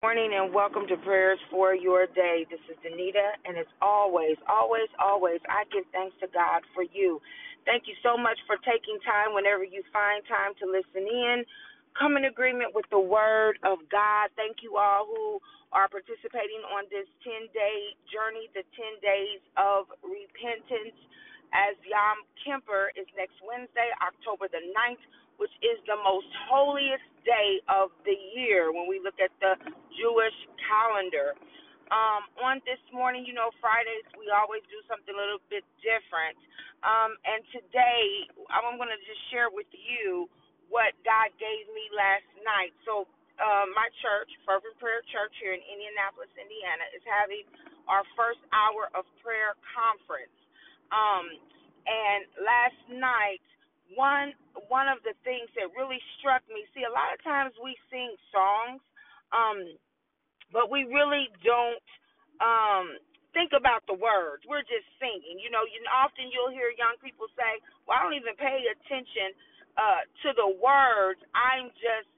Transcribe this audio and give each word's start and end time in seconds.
Morning 0.00 0.32
and 0.32 0.48
welcome 0.56 0.88
to 0.88 0.96
prayers 1.04 1.36
for 1.52 1.76
your 1.76 2.08
day. 2.16 2.48
This 2.48 2.64
is 2.72 2.76
Danita, 2.80 3.36
and 3.44 3.60
as 3.60 3.68
always, 3.84 4.40
always, 4.48 4.88
always, 4.96 5.44
I 5.44 5.68
give 5.68 5.84
thanks 5.92 6.16
to 6.24 6.28
God 6.32 6.64
for 6.72 6.88
you. 6.88 7.20
Thank 7.68 7.84
you 7.84 7.92
so 8.00 8.16
much 8.16 8.40
for 8.48 8.56
taking 8.64 8.96
time 9.04 9.36
whenever 9.36 9.60
you 9.60 9.84
find 9.92 10.24
time 10.24 10.56
to 10.56 10.64
listen 10.64 11.04
in. 11.04 11.44
Come 12.00 12.16
in 12.16 12.24
agreement 12.32 12.72
with 12.72 12.88
the 12.88 12.96
word 12.96 13.60
of 13.60 13.84
God. 13.92 14.32
Thank 14.40 14.64
you 14.64 14.80
all 14.80 15.04
who 15.04 15.36
are 15.76 15.84
participating 15.84 16.64
on 16.64 16.88
this 16.88 17.04
10 17.20 17.52
day 17.52 17.92
journey, 18.08 18.48
the 18.56 18.64
10 18.72 19.04
days 19.04 19.44
of 19.60 19.84
repentance, 20.00 20.96
as 21.52 21.76
Yom 21.84 22.24
Kippur 22.40 22.88
is 22.96 23.04
next 23.20 23.36
Wednesday, 23.44 23.92
October 24.00 24.48
the 24.48 24.64
ninth 24.72 25.04
which 25.40 25.56
is 25.64 25.80
the 25.88 25.96
most 26.04 26.28
holiest 26.52 27.08
day 27.24 27.64
of 27.72 27.88
the 28.04 28.12
year 28.36 28.68
when 28.76 28.84
we 28.84 29.00
look 29.00 29.16
at 29.16 29.32
the 29.40 29.56
Jewish 29.96 30.36
calendar. 30.60 31.32
Um, 31.88 32.28
on 32.44 32.60
this 32.68 32.78
morning, 32.92 33.24
you 33.24 33.32
know, 33.32 33.48
Fridays 33.58 34.04
we 34.20 34.28
always 34.28 34.60
do 34.68 34.78
something 34.84 35.10
a 35.10 35.18
little 35.18 35.42
bit 35.48 35.64
different. 35.80 36.36
Um, 36.84 37.16
and 37.24 37.40
today 37.56 38.28
I'm 38.52 38.76
going 38.76 38.92
to 38.92 39.02
just 39.08 39.20
share 39.32 39.48
with 39.48 39.68
you 39.72 40.28
what 40.68 40.92
God 41.02 41.32
gave 41.40 41.66
me 41.72 41.88
last 41.96 42.28
night. 42.44 42.76
So, 42.84 43.08
uh, 43.40 43.64
my 43.72 43.88
church, 44.04 44.28
Fervent 44.44 44.76
Prayer 44.76 45.00
Church 45.08 45.32
here 45.40 45.56
in 45.56 45.64
Indianapolis, 45.64 46.28
Indiana, 46.36 46.84
is 46.92 47.00
having 47.08 47.48
our 47.88 48.04
first 48.12 48.38
hour 48.52 48.92
of 48.92 49.08
prayer 49.24 49.56
conference. 49.72 50.36
Um, 50.92 51.24
and 51.88 52.28
last 52.44 52.80
night 52.92 53.40
one 53.96 54.36
one 54.70 54.86
of 54.88 55.02
the 55.02 55.12
things 55.26 55.50
that 55.58 55.68
really 55.74 55.98
struck 56.22 56.40
me 56.48 56.62
see 56.72 56.86
a 56.86 56.94
lot 56.94 57.10
of 57.12 57.18
times 57.26 57.52
we 57.58 57.74
sing 57.90 58.14
songs 58.30 58.80
um 59.34 59.58
but 60.54 60.70
we 60.70 60.86
really 60.88 61.28
don't 61.44 61.84
um 62.40 62.96
think 63.30 63.54
about 63.54 63.86
the 63.86 63.94
words. 63.94 64.42
We're 64.48 64.66
just 64.66 64.86
singing 65.02 65.42
you 65.42 65.50
know 65.50 65.66
you 65.66 65.82
often 65.90 66.30
you'll 66.30 66.54
hear 66.54 66.70
young 66.78 66.96
people 67.02 67.26
say 67.34 67.58
well 67.86 67.98
i 67.98 68.02
don't 68.06 68.16
even 68.16 68.38
pay 68.38 68.62
attention 68.70 69.34
uh 69.76 70.02
to 70.24 70.28
the 70.38 70.48
words. 70.62 71.20
I'm 71.34 71.70
just 71.78 72.08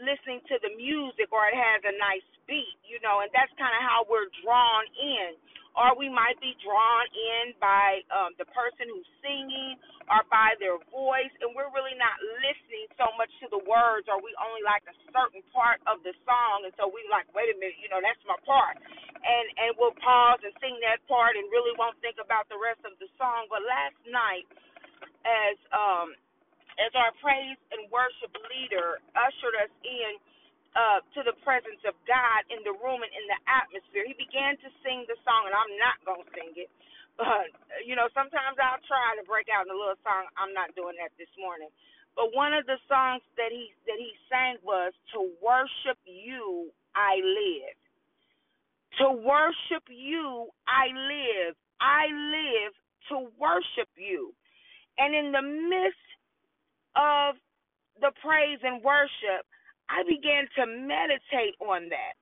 listening 0.00 0.44
to 0.52 0.56
the 0.60 0.72
music 0.76 1.32
or 1.32 1.48
it 1.48 1.56
has 1.56 1.80
a 1.88 1.94
nice 1.96 2.26
beat 2.48 2.78
you 2.84 3.00
know 3.04 3.20
and 3.24 3.30
that's 3.32 3.52
kind 3.56 3.72
of 3.74 3.82
how 3.84 4.04
we're 4.08 4.28
drawn 4.44 4.84
in 5.00 5.36
or 5.76 5.94
we 5.94 6.08
might 6.08 6.40
be 6.40 6.56
drawn 6.64 7.06
in 7.12 7.54
by 7.60 8.00
um, 8.10 8.32
the 8.40 8.48
person 8.50 8.88
who's 8.88 9.08
singing 9.20 9.76
or 10.08 10.24
by 10.32 10.56
their 10.58 10.80
voice, 10.90 11.32
and 11.44 11.52
we're 11.52 11.70
really 11.74 11.94
not 12.00 12.16
listening 12.42 12.88
so 12.96 13.12
much 13.20 13.30
to 13.44 13.46
the 13.52 13.62
words, 13.68 14.08
or 14.08 14.18
we 14.22 14.32
only 14.40 14.62
like 14.64 14.82
a 14.88 14.96
certain 15.12 15.44
part 15.52 15.78
of 15.86 16.00
the 16.02 16.14
song, 16.24 16.64
and 16.64 16.72
so 16.80 16.88
we 16.88 17.04
like, 17.12 17.28
wait 17.36 17.50
a 17.52 17.56
minute, 17.58 17.78
you 17.82 17.90
know, 17.90 18.00
that's 18.00 18.20
my 18.24 18.38
part, 18.48 18.78
and 18.80 19.46
and 19.60 19.70
we'll 19.76 19.96
pause 20.00 20.40
and 20.42 20.54
sing 20.62 20.78
that 20.82 21.02
part, 21.10 21.36
and 21.36 21.44
really 21.52 21.74
won't 21.78 21.98
think 22.00 22.16
about 22.22 22.48
the 22.48 22.58
rest 22.58 22.80
of 22.86 22.94
the 23.02 23.08
song. 23.20 23.50
But 23.50 23.62
last 23.66 23.98
night, 24.08 24.46
as 25.26 25.56
um 25.74 26.14
as 26.78 26.92
our 26.94 27.12
praise 27.24 27.58
and 27.72 27.88
worship 27.90 28.32
leader 28.52 29.00
ushered 29.16 29.56
us 29.64 29.72
in 29.84 30.20
to 31.16 31.20
the 31.24 31.32
presence 31.40 31.80
of 31.88 31.96
God 32.04 32.44
in 32.52 32.60
the 32.62 32.76
room 32.76 33.00
and 33.00 33.12
in 33.12 33.24
the 33.32 33.40
atmosphere. 33.48 34.04
He 34.04 34.12
began 34.12 34.60
to 34.60 34.68
sing 34.84 35.08
the 35.08 35.16
song, 35.24 35.48
and 35.48 35.56
I'm 35.56 35.74
not 35.80 35.96
going 36.04 36.20
to 36.20 36.30
sing 36.36 36.52
it. 36.56 36.70
But, 37.16 37.48
you 37.80 37.96
know, 37.96 38.12
sometimes 38.12 38.60
I'll 38.60 38.84
try 38.84 39.16
to 39.16 39.24
break 39.24 39.48
out 39.48 39.64
in 39.64 39.72
a 39.72 39.78
little 39.78 39.96
song. 40.04 40.28
I'm 40.36 40.52
not 40.52 40.76
doing 40.76 41.00
that 41.00 41.16
this 41.16 41.32
morning. 41.40 41.72
But 42.12 42.36
one 42.36 42.52
of 42.52 42.64
the 42.68 42.76
songs 42.88 43.24
that 43.36 43.52
he 43.52 43.72
that 43.84 44.00
he 44.00 44.12
sang 44.28 44.56
was 44.64 44.92
to 45.12 45.28
worship 45.40 46.00
you 46.04 46.72
I 46.96 47.20
live. 47.20 47.76
To 49.00 49.12
worship 49.12 49.84
you 49.88 50.48
I 50.64 50.88
live. 50.92 51.56
I 51.80 52.08
live 52.08 52.72
to 53.12 53.28
worship 53.36 53.88
you. 53.96 54.32
And 54.96 55.14
in 55.14 55.32
the 55.32 55.44
midst 55.44 56.08
of 56.96 57.36
the 58.00 58.12
praise 58.24 58.60
and 58.64 58.80
worship, 58.80 59.44
I 59.88 60.02
began 60.02 60.50
to 60.58 60.66
meditate 60.66 61.54
on 61.62 61.88
that. 61.90 62.14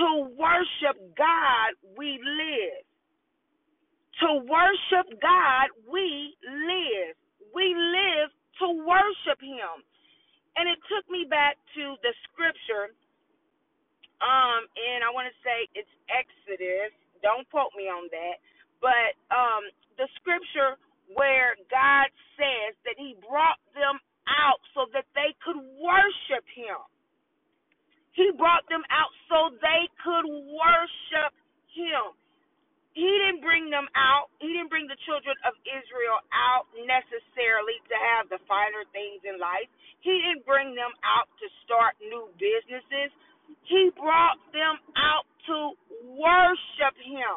To 0.00 0.08
worship 0.34 0.98
God, 1.14 1.76
we 1.96 2.18
live. 2.22 2.82
To 4.24 4.28
worship 4.48 5.20
God, 5.20 5.68
we 5.86 6.34
live. 6.42 7.14
We 7.54 7.74
live 7.76 8.30
to 8.60 8.66
worship 8.82 9.38
Him. 9.40 9.84
And 10.56 10.68
it 10.68 10.78
took 10.88 11.04
me 11.08 11.24
back 11.28 11.56
to 11.76 11.96
the 12.04 12.12
scripture, 12.28 12.92
um, 14.20 14.68
and 14.76 15.00
I 15.00 15.08
want 15.10 15.32
to 15.32 15.36
say 15.40 15.64
it's 15.72 15.90
Exodus. 16.12 16.92
Don't 17.24 17.48
quote 17.48 17.72
me 17.72 17.88
on 17.88 18.08
that. 18.12 18.36
But 18.84 19.16
um, 19.32 19.64
the 19.96 20.08
scripture 20.20 20.76
where 21.16 21.56
God 21.72 22.12
says 22.36 22.76
that 22.84 23.00
He 23.00 23.16
brought 23.24 23.60
them 23.72 23.96
out 24.28 24.60
so 24.74 24.86
that 24.94 25.06
they 25.14 25.34
could 25.42 25.58
worship 25.80 26.44
him. 26.54 26.78
He 28.12 28.28
brought 28.36 28.68
them 28.68 28.84
out 28.92 29.12
so 29.26 29.56
they 29.64 29.88
could 30.04 30.28
worship 30.28 31.32
him. 31.72 32.12
He 32.92 33.08
didn't 33.08 33.40
bring 33.40 33.72
them 33.72 33.88
out. 33.96 34.28
He 34.36 34.52
didn't 34.52 34.68
bring 34.68 34.84
the 34.84 35.00
children 35.08 35.32
of 35.48 35.56
Israel 35.64 36.20
out 36.28 36.68
necessarily 37.32 37.80
to 37.88 37.96
have 37.96 38.28
the 38.28 38.38
finer 38.48 38.84
things 38.92 39.24
in 39.24 39.40
life. 39.40 39.68
He 40.00 40.12
didn't 40.12 40.44
bring 40.44 40.74
them 40.74 40.92
out 41.04 41.28
to 41.40 41.46
start 41.64 41.94
new 42.00 42.28
businesses. 42.36 43.10
He 43.64 43.90
brought 43.96 44.38
them 44.52 44.76
out 44.96 45.24
to 45.48 45.72
worship 46.18 46.94
him. 47.00 47.36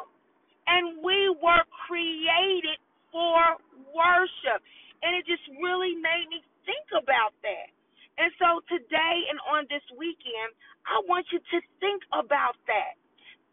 And 0.67 1.03
we 1.03 1.29
were 1.41 1.63
created 1.88 2.79
for 3.11 3.39
worship. 3.94 4.59
And 5.03 5.16
it 5.16 5.25
just 5.29 5.45
really 5.61 5.94
made 5.95 6.27
me 6.29 6.41
think 6.66 6.88
about 6.97 7.38
that. 7.45 7.69
And 8.17 8.31
so 8.39 8.63
today 8.72 9.17
and 9.29 9.38
on 9.51 9.67
this 9.69 9.83
weekend, 9.94 10.56
I 10.88 11.03
want 11.06 11.27
you 11.29 11.39
to 11.39 11.57
think 11.79 12.01
about 12.16 12.57
that. 12.66 12.97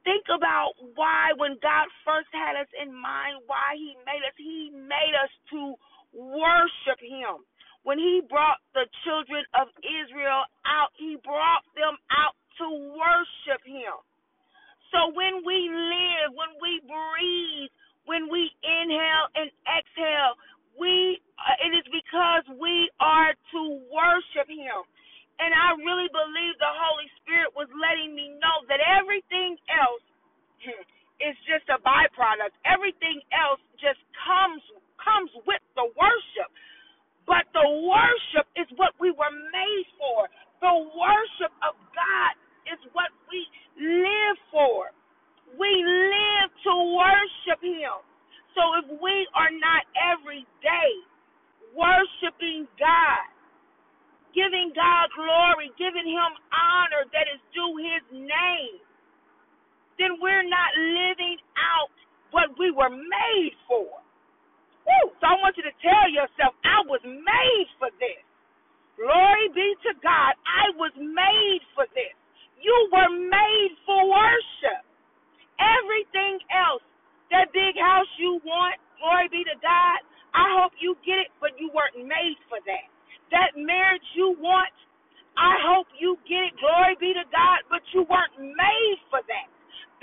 Think 0.02 0.26
about 0.34 0.74
why, 0.98 1.30
when 1.38 1.58
God 1.62 1.86
first 2.02 2.30
had 2.34 2.58
us 2.58 2.66
in 2.74 2.90
mind, 2.90 3.46
why 3.46 3.78
He 3.78 3.94
made 4.02 4.22
us. 4.26 4.34
He 4.34 4.70
made 4.74 5.14
us 5.14 5.30
to 5.54 5.78
worship 6.14 7.00
Him. 7.00 7.44
When 7.84 7.98
He 7.98 8.22
brought 8.28 8.60
the 8.74 8.86
children 9.04 9.44
of 9.58 9.68
Israel 9.82 10.44
out, 10.64 10.92
He 10.96 11.18
brought 11.24 11.64
them 11.76 11.96
out 12.12 12.36
to 12.60 12.66
worship 12.96 13.64
Him. 13.66 13.96
So 14.92 15.12
when 15.16 15.42
we 15.44 15.58
live, 15.72 16.36
when 16.36 16.52
we 16.60 16.80
breathe, 16.84 17.72
when 18.06 18.28
we 18.28 18.50
inhale 18.62 19.28
and 19.36 19.48
exhale, 19.66 20.36
we 20.78 21.20
uh, 21.40 21.66
it 21.66 21.72
is 21.76 21.86
because 21.90 22.44
we 22.60 22.90
are 23.00 23.32
to 23.54 23.62
worship 23.92 24.48
him. 24.48 24.80
And 25.40 25.50
I 25.52 25.74
really 25.82 26.08
believe 26.12 26.54
the 26.60 26.70
Holy 26.70 27.08
Spirit 27.22 27.50
was 27.56 27.66
letting 27.74 28.14
me 28.14 28.36
know 28.38 28.56
that 28.70 28.78
everything 28.80 29.58
else 29.68 30.04
is 31.28 31.36
just 31.48 31.66
a 31.72 31.80
byproduct. 31.82 32.54
Everything 32.64 33.20
else 33.34 33.60
just 33.82 34.00
comes 34.22 34.62
comes 35.02 35.30
with 35.46 35.62
the 35.76 35.86
worship. 35.98 36.50
But 37.26 37.46
the 37.54 37.66
worship 37.86 38.46
is 38.58 38.66
what 38.78 38.94
we 38.98 39.10
were 39.12 39.34
made 39.52 39.88
for. 39.98 40.26
The 40.62 40.74
worship 40.94 41.52
of 41.62 41.74
God 41.94 42.32
is 42.70 42.80
what 42.94 43.10
we 43.30 43.46
live 43.78 44.38
for. 44.50 44.90
We 45.58 45.70
live 45.84 46.50
to 46.66 46.74
worship 46.96 47.60
him. 47.62 48.02
So 48.54 48.62
if 48.82 48.86
we 49.00 49.26
are 49.34 49.52
not 49.52 49.84
every 49.96 50.44
day 50.62 50.92
worshiping 51.72 52.68
God, 52.76 53.24
giving 54.36 54.72
God 54.76 55.08
glory, 55.16 55.72
giving 55.80 56.08
Him 56.08 56.32
honor 56.52 57.04
that 57.12 57.26
is 57.32 57.40
due 57.56 57.76
His 57.80 58.04
name, 58.12 58.80
then 60.00 60.20
we're 60.20 60.44
not 60.44 60.72
living 60.76 61.38
out 61.56 61.92
what 62.32 62.52
we 62.58 62.72
were 62.72 62.92
made 62.92 63.54
for. 63.68 63.88
Woo! 64.84 65.04
So 65.20 65.24
I 65.28 65.36
want 65.40 65.56
you 65.56 65.64
to 65.64 65.76
tell 65.80 66.06
yourself, 66.22 66.54
I 66.62 66.86
was 66.86 67.02
made 67.02 67.68
for 67.82 67.90
this. 67.98 68.22
Glory 68.94 69.48
be 69.54 69.74
to 69.90 69.92
God. 69.98 70.38
I 70.46 70.70
was 70.78 70.94
made 70.94 71.62
for 71.74 71.86
this. 71.98 72.14
You 72.62 72.74
were 72.94 73.10
made 73.10 73.72
for 73.82 74.06
worship. 74.06 74.86
Everything 75.58 76.38
else 76.54 76.82
that 77.32 77.50
big 77.56 77.74
house 77.80 78.08
you 78.20 78.38
want, 78.44 78.76
glory 79.00 79.28
be 79.32 79.42
to 79.48 79.56
God, 79.64 79.98
I 80.36 80.46
hope 80.60 80.72
you 80.78 80.96
get 81.04 81.18
it, 81.18 81.30
but 81.40 81.56
you 81.58 81.72
weren't 81.72 81.96
made 82.06 82.38
for 82.48 82.60
that. 82.68 82.86
That 83.32 83.56
marriage 83.56 84.04
you 84.14 84.36
want, 84.38 84.72
I 85.36 85.56
hope 85.64 85.88
you 85.96 86.20
get 86.28 86.52
it, 86.52 86.54
glory 86.60 86.96
be 87.00 87.16
to 87.16 87.24
God, 87.32 87.64
but 87.72 87.80
you 87.96 88.04
weren't 88.04 88.36
made 88.36 88.98
for 89.08 89.24
that. 89.24 89.48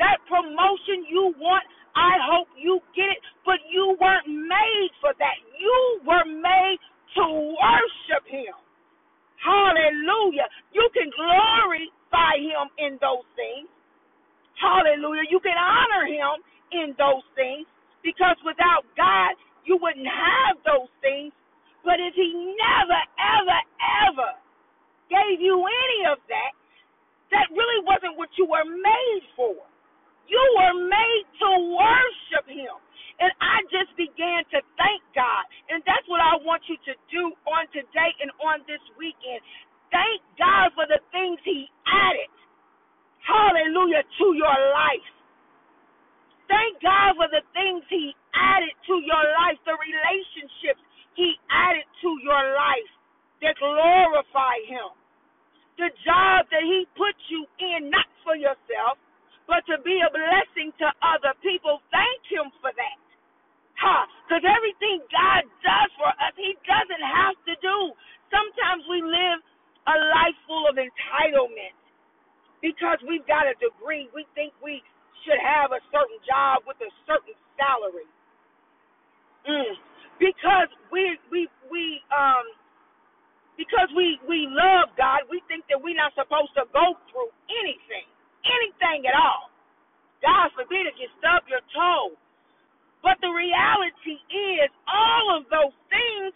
That 0.02 0.18
promotion 0.26 1.06
you 1.06 1.34
want, 1.38 1.64
I 1.96 2.18
hope 2.26 2.50
you 2.58 2.82
get 2.98 3.14
it, 3.14 3.22
but 3.46 3.62
you 3.70 3.98
weren't 4.02 4.28
made 4.30 4.92
for 5.02 5.14
that. 5.22 5.38
You 5.60 6.02
were 6.06 6.26
made 6.26 6.80
to 7.18 7.24
worship 7.58 8.26
Him. 8.30 8.58
Hallelujah. 9.80 10.48
You 10.74 10.90
can 10.94 11.10
glorify 11.16 12.36
him 12.44 12.68
in 12.80 13.00
those 13.02 13.26
things. 13.40 13.70
Hallelujah. 14.60 15.24
You 15.30 15.40
can 15.40 15.56
honor 15.58 16.06
him 16.08 16.44
in 16.74 16.96
those 16.98 17.24
things 17.36 17.68
because 18.04 18.38
without 18.46 18.84
God, 18.98 19.36
you 19.66 19.78
wouldn't 19.82 20.08
have 20.10 20.58
those 20.66 20.90
things. 21.02 21.34
But 21.86 22.00
if 22.02 22.16
he 22.16 22.30
never, 22.36 23.02
ever, 23.20 23.60
ever 24.10 24.32
gave 25.10 25.42
you 25.42 25.56
any 25.66 26.02
of 26.12 26.20
that, 26.30 26.54
that 27.32 27.48
really 27.54 27.82
wasn't 27.86 28.18
what 28.18 28.30
you 28.38 28.46
were 28.46 28.66
made 28.68 29.24
for. 29.38 29.56
You 30.30 30.44
were 30.60 30.78
made 30.90 31.26
to 31.42 31.50
worship 31.78 32.46
him. 32.50 32.78
And 33.22 33.32
I 33.40 33.64
just 33.70 33.94
began 33.96 34.44
to 34.52 34.60
thank 34.80 35.02
God. 35.16 35.46
And 35.70 35.84
that's 35.86 36.06
what 36.10 36.20
I 36.22 36.38
want 36.44 36.64
you 36.68 36.78
to 36.90 36.94
do 37.14 37.32
on 37.48 37.70
today 37.72 38.12
and 38.22 38.32
on 38.44 38.66
this 38.68 38.82
weekend. 39.00 39.42
Thank 39.92 40.22
God 40.38 40.72
for 40.76 40.86
the 40.88 41.02
things 41.12 41.40
he 41.44 41.68
added. 41.88 42.30
Hallelujah 43.26 44.04
to 44.18 44.26
your 44.34 44.58
life. 44.74 45.10
Thank 46.50 46.82
God 46.82 47.14
for 47.14 47.30
the 47.30 47.46
things 47.54 47.86
He 47.94 48.18
added 48.34 48.74
to 48.90 48.96
your 49.06 49.26
life, 49.38 49.62
the 49.70 49.78
relationships 49.78 50.82
He 51.14 51.38
added 51.54 51.86
to 52.02 52.10
your 52.26 52.44
life 52.58 52.92
that 53.46 53.54
glorify 53.62 54.58
Him. 54.66 54.90
The 55.78 55.94
job 56.04 56.50
that 56.50 56.66
He 56.66 56.90
put 56.98 57.14
you 57.30 57.46
in, 57.62 57.94
not 57.94 58.10
for 58.26 58.34
yourself, 58.34 58.98
but 59.46 59.62
to 59.70 59.78
be 59.86 60.02
a 60.02 60.10
blessing 60.10 60.74
to 60.82 60.90
other 61.06 61.38
people. 61.46 61.86
Thank 61.94 62.22
Him 62.34 62.50
for 62.66 62.74
that. 62.74 62.98
Huh? 63.78 64.10
Because 64.26 64.44
everything 64.44 65.06
God 65.14 65.46
does 65.62 65.90
for 66.02 66.10
us, 66.10 66.34
He 66.34 66.58
doesn't 66.66 67.06
have 67.06 67.38
to 67.46 67.54
do. 67.62 67.78
Sometimes 68.34 68.84
we 68.90 69.06
live 69.06 69.40
a 69.86 69.96
life 70.18 70.38
full 70.50 70.66
of 70.66 70.82
entitlement 70.82 71.78
because 72.62 73.00
we've 73.08 73.26
got 73.28 73.48
a 73.48 73.56
degree. 73.62 74.10
We 74.14 74.28
think 74.36 74.54
we 74.64 74.84
should 75.26 75.40
have 75.40 75.72
a 75.72 75.82
certain 75.92 76.20
job 76.24 76.64
with 76.68 76.80
a 76.84 76.92
certain 77.08 77.36
salary. 77.60 78.08
Mm. 79.48 79.76
Because 80.30 80.70
we 80.94 81.18
we 81.34 81.50
we 81.72 82.02
um 82.14 82.46
because 83.58 83.90
we 83.98 84.20
we 84.30 84.48
love 84.50 84.94
God, 84.98 85.26
we 85.32 85.42
think 85.50 85.66
that 85.70 85.80
we're 85.82 85.98
not 85.98 86.14
supposed 86.16 86.54
to 86.60 86.66
go 86.74 86.96
through 87.12 87.32
anything, 87.50 88.08
anything 88.46 89.08
at 89.10 89.16
all. 89.18 89.50
God 90.24 90.52
forbid 90.56 90.88
if 90.90 90.96
you 91.00 91.08
stub 91.20 91.46
your 91.50 91.64
toe. 91.74 92.16
But 93.04 93.18
the 93.22 93.32
reality 93.32 94.20
is, 94.32 94.70
all 94.90 95.38
of 95.38 95.48
those 95.52 95.76
things 95.92 96.34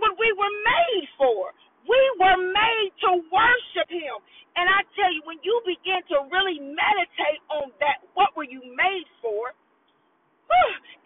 what 0.00 0.18
we 0.20 0.30
were 0.36 0.56
made 0.66 1.06
for. 1.18 1.52
We 1.88 2.00
were 2.20 2.40
made 2.52 2.92
to 3.08 3.10
worship 3.32 3.88
Him. 3.90 4.16
And 4.56 4.68
I 4.68 4.82
tell 4.98 5.12
you, 5.12 5.22
when 5.24 5.40
you 5.42 5.54
begin 5.64 6.02
to 6.12 6.28
really 6.30 6.60
meditate 6.60 7.42
on 7.50 7.72
that, 7.80 8.04
what 8.14 8.36
were 8.36 8.46
you 8.48 8.60
made 8.76 9.08
for? 9.22 9.54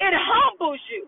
It 0.00 0.14
humbles 0.14 0.80
you. 0.90 1.06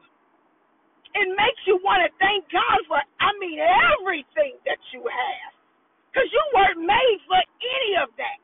It 1.16 1.28
makes 1.34 1.62
you 1.66 1.80
want 1.84 2.04
to 2.06 2.10
thank 2.20 2.46
God 2.52 2.78
for, 2.88 2.98
I 3.00 3.30
mean, 3.40 3.58
everything 3.60 4.58
that 4.66 4.80
you 4.94 5.02
have. 5.06 5.52
Because 6.10 6.30
you 6.32 6.44
weren't 6.54 6.82
made 6.86 7.18
for 7.28 7.40
any 7.40 7.92
of 8.02 8.10
that. 8.18 8.40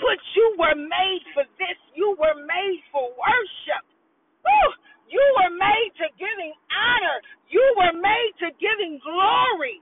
But 0.00 0.18
you 0.36 0.46
were 0.58 0.76
made 0.76 1.22
for 1.34 1.44
this. 1.58 1.78
You 1.94 2.16
were 2.18 2.38
made 2.46 2.80
for 2.92 3.08
worship. 3.14 3.84
You 5.10 5.22
were 5.40 5.54
made 5.56 5.92
to 6.02 6.06
giving 6.20 6.52
honor. 6.72 7.18
You 7.50 7.64
were 7.78 7.96
made 7.98 8.32
to 8.44 8.48
giving 8.60 9.00
glory. 9.02 9.80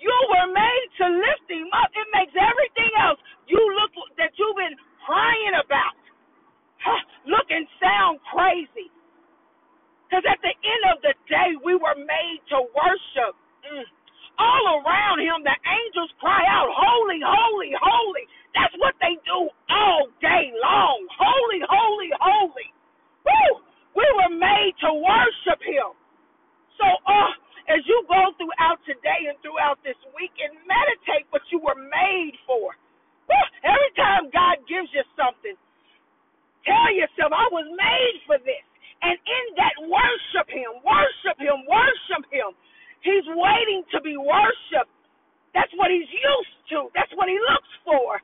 You 0.00 0.14
were 0.30 0.50
made 0.52 0.88
to 1.02 1.06
lift 1.08 1.48
him 1.50 1.68
up. 1.74 1.90
It 1.94 2.08
makes 2.14 2.34
everything 2.36 2.92
else 3.00 3.20
you 3.48 3.60
look 3.80 3.92
that 4.18 4.32
you've 4.38 4.56
been 4.56 4.76
crying 5.06 5.56
about 5.64 5.96
look 7.26 7.48
and 7.50 7.66
sound 7.80 8.20
crazy. 8.44 8.92
Because 10.04 10.24
at 10.28 10.40
the 10.44 10.52
end 10.52 10.84
of 10.92 11.00
the 11.00 11.14
day, 11.32 11.56
we 11.64 11.74
were 11.80 11.96
made 11.96 12.40
to 12.52 12.60
worship. 12.76 13.32
Mm. 13.64 13.88
All 14.36 14.84
around 14.84 15.24
him, 15.24 15.40
the 15.46 15.56
angels 15.64 16.12
cry 16.20 16.44
out, 16.44 16.68
Holy, 16.68 17.22
holy, 17.24 17.72
holy. 17.72 18.24
That's 18.52 18.74
what 18.76 18.92
they 19.00 19.16
do 19.24 19.48
all 19.72 20.12
day 20.20 20.52
long. 20.60 20.98
Holy, 21.16 21.62
holy, 21.64 22.10
holy. 22.20 22.68
Woo! 23.24 23.64
We 23.96 24.06
were 24.20 24.34
made 24.36 24.74
to 24.84 24.90
worship 24.92 25.62
him. 25.64 25.96
So, 26.76 26.84
uh, 26.84 27.32
as 27.72 27.80
you 27.88 28.04
go 28.10 28.34
throughout 28.36 28.82
today 28.84 29.30
and 29.30 29.38
throughout 29.40 29.80
this 29.86 29.96
week 30.12 30.34
and 30.36 30.52
meditate 30.68 31.24
what 31.30 31.42
you 31.48 31.62
were 31.62 31.78
made 31.78 32.36
for. 32.44 32.76
Every 33.64 33.92
time 33.96 34.28
God 34.28 34.60
gives 34.68 34.92
you 34.92 35.00
something, 35.16 35.56
tell 36.68 36.90
yourself, 36.92 37.32
I 37.32 37.48
was 37.48 37.64
made 37.72 38.16
for 38.28 38.36
this. 38.44 38.64
And 39.04 39.16
in 39.16 39.44
that, 39.60 39.76
worship 39.84 40.48
Him, 40.48 40.80
worship 40.84 41.36
Him, 41.40 41.64
worship 41.68 42.24
Him. 42.32 42.52
He's 43.04 43.24
waiting 43.28 43.84
to 43.92 44.00
be 44.00 44.16
worshiped. 44.16 44.92
That's 45.52 45.72
what 45.76 45.92
He's 45.92 46.08
used 46.08 46.56
to, 46.76 46.88
that's 46.96 47.12
what 47.16 47.28
He 47.28 47.36
looks 47.36 47.72
for. 47.84 48.20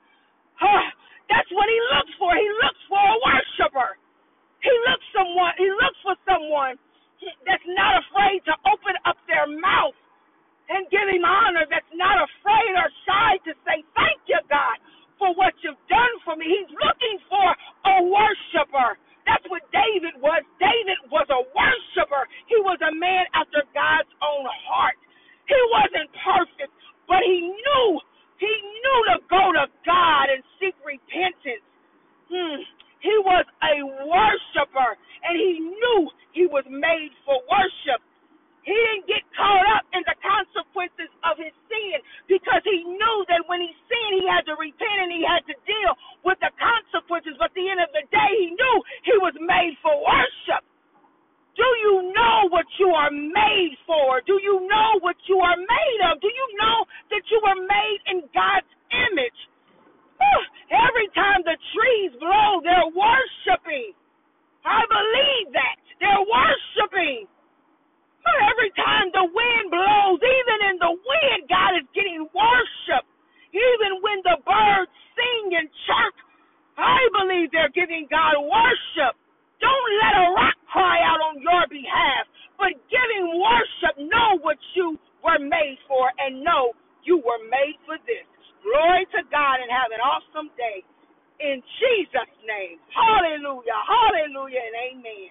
Huh. 0.56 0.88
That's 1.28 1.48
what 1.52 1.68
He 1.68 1.80
looks 1.96 2.12
for. 2.16 2.32
He 2.36 2.48
looks 2.64 2.82
for 2.88 3.00
a 3.00 3.16
worshiper. 3.24 3.96
He 4.60 4.72
looks 4.88 5.06
someone. 5.16 5.52
He 5.56 5.68
looks 5.68 6.00
for 6.04 6.16
someone 6.28 6.76
that's 7.44 7.64
not 7.76 8.00
afraid 8.04 8.40
to 8.48 8.54
open 8.68 8.96
up 9.04 9.16
their 9.28 9.48
mouth 9.48 9.96
and 10.70 10.86
give 10.88 11.04
him 11.10 11.26
honor, 11.26 11.66
that's 11.66 11.90
not 11.98 12.14
afraid 12.22 12.72
or 12.78 12.88
shy 13.04 13.30
to 13.42 13.52
say, 13.66 13.82
Thank 13.98 14.22
you, 14.30 14.38
God, 14.46 14.78
for 15.18 15.34
what 15.34 15.52
you've 15.60 15.80
done 15.90 16.14
for 16.24 16.38
me. 16.38 16.46
He's 16.46 16.70
looking 16.70 17.16
for 17.26 17.48
a 17.90 17.94
worshiper. 18.06 18.96
That's 19.26 19.44
what 19.50 19.66
David 19.74 20.16
was. 20.22 20.42
David 20.62 20.98
was 21.10 21.26
a 21.28 21.42
worshiper. 21.42 22.24
He 22.46 22.56
was 22.62 22.78
a 22.86 22.94
man 22.94 23.26
after 23.34 23.66
God's 23.74 24.10
own 24.22 24.46
heart. 24.70 24.96
He 25.50 25.58
wasn't 25.74 26.08
perfect, 26.22 26.72
but 27.10 27.20
he 27.26 27.50
knew, 27.50 27.88
he 28.38 28.50
knew 28.50 28.98
to 29.12 29.16
go 29.26 29.50
to 29.52 29.66
God 29.84 30.30
and 30.30 30.40
seek 30.62 30.74
repentance. 30.86 31.66
Hmm. 32.30 32.62
He 33.02 33.16
was 33.24 33.44
a 33.64 33.74
worshiper, 34.06 34.90
and 35.26 35.34
he 35.34 35.58
knew 35.58 36.00
he 36.32 36.46
was 36.46 36.64
made 36.68 37.10
for 37.24 37.42
worship. 37.50 38.00
He 38.62 38.76
didn't 38.76 39.08
get 39.08 39.24
caught 39.32 39.64
up 39.72 39.84
in 39.96 40.04
the 40.04 40.16
consequences 40.20 41.08
of 41.24 41.40
his 41.40 41.52
sin 41.66 41.96
because 42.28 42.60
he 42.68 42.84
knew 42.84 43.18
that 43.32 43.40
when 43.48 43.64
he 43.64 43.72
sinned, 43.88 44.20
he 44.20 44.28
had 44.28 44.44
to 44.52 44.54
repent 44.60 45.00
and 45.00 45.10
he 45.10 45.24
had 45.24 45.40
to 45.48 45.56
deal 45.64 45.92
with 46.28 46.36
the 46.44 46.52
consequences. 46.60 47.40
But 47.40 47.50
at 47.50 47.56
the 47.56 47.66
end 47.72 47.80
of 47.80 47.90
the 47.96 48.04
day, 48.12 48.30
he 48.36 48.52
knew 48.52 48.76
he 49.08 49.16
was 49.16 49.32
made 49.40 49.80
for 49.80 49.96
worship. 49.96 50.62
Do 51.56 51.66
you 51.82 52.12
know 52.12 52.52
what 52.52 52.68
you 52.78 52.92
are 52.92 53.10
made 53.10 53.74
for? 53.88 54.20
Do 54.28 54.38
you 54.38 54.68
know 54.68 55.00
what 55.00 55.16
you 55.26 55.40
are 55.40 55.56
made 55.56 56.00
of? 56.12 56.20
Do 56.20 56.28
you 56.28 56.46
know 56.60 56.84
that 57.10 57.24
you 57.32 57.40
were 57.40 57.58
made 57.64 58.00
in 58.12 58.28
God's 58.32 58.70
image? 58.92 59.40
Every 61.10 61.22
time 61.22 61.42
the 61.44 61.58
trees 61.74 62.12
blow, 62.20 62.62
they're 62.62 62.92
worshiping. 62.94 63.94
I 64.64 64.82
believe 64.88 65.52
that. 65.54 65.76
They're 66.00 66.26
worshiping. 66.26 67.26
Every 68.26 68.70
time 68.76 69.10
the 69.14 69.26
wind 69.26 69.66
blows, 69.72 70.20
even 70.20 70.58
in 70.70 70.76
the 70.78 70.94
wind, 70.94 71.40
God 71.48 71.72
is 71.80 71.86
getting 71.94 72.28
worship. 72.34 73.04
Even 73.54 74.02
when 74.04 74.20
the 74.26 74.38
birds 74.44 74.92
sing 75.16 75.56
and 75.58 75.68
chirp, 75.88 76.14
I 76.78 77.00
believe 77.20 77.50
they're 77.52 77.72
giving 77.74 78.06
God 78.10 78.38
worship. 78.44 79.16
Don't 79.60 79.92
let 80.04 80.14
a 80.14 80.26
rock 80.36 80.56
cry 80.72 81.02
out 81.04 81.20
on 81.20 81.42
your 81.42 81.64
behalf, 81.70 82.28
but 82.58 82.76
giving 82.92 83.40
worship, 83.40 83.94
know 84.06 84.38
what 84.44 84.58
you 84.76 84.98
were 85.24 85.40
made 85.42 85.78
for 85.88 86.12
and 86.22 86.44
know 86.44 86.72
you 87.04 87.18
were 87.18 87.42
made 87.50 87.76
for 87.88 87.98
this. 88.06 88.26
Glory 88.62 89.06
to 89.16 89.22
God 89.32 89.58
and 89.64 89.70
have 89.72 89.90
an 89.90 90.02
awesome 90.04 90.50
day. 90.56 90.84
In 91.40 91.62
Jesus' 91.80 92.36
name. 92.46 92.78
Hallelujah. 92.94 93.80
Hallelujah 93.88 94.60
and 94.60 94.76
amen. 94.92 95.28